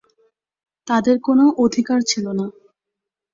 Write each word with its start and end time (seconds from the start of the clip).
তাদের 0.87 1.15
কোন 1.19 1.39
অধিকার 1.57 1.99
ছিলনা। 2.03 2.45